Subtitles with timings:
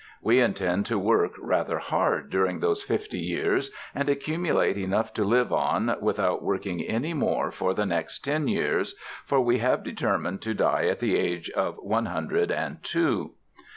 [0.19, 5.53] We intend to work rather hard during those fifty years and accumulate enough to live
[5.53, 8.95] on without working any more for the next ten years,
[9.27, 13.33] for we have determined to die at the age of one hundred and two.